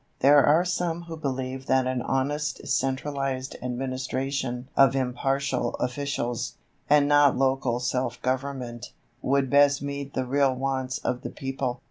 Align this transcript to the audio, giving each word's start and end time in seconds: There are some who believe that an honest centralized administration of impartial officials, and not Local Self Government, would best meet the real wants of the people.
There 0.21 0.43
are 0.43 0.65
some 0.65 1.03
who 1.03 1.15
believe 1.15 1.67
that 1.67 1.85
an 1.85 2.01
honest 2.01 2.65
centralized 2.67 3.55
administration 3.61 4.67
of 4.75 4.95
impartial 4.95 5.75
officials, 5.75 6.55
and 6.89 7.07
not 7.07 7.37
Local 7.37 7.79
Self 7.79 8.19
Government, 8.23 8.93
would 9.21 9.47
best 9.47 9.83
meet 9.83 10.15
the 10.15 10.25
real 10.25 10.55
wants 10.55 10.97
of 10.97 11.21
the 11.21 11.29
people. 11.29 11.79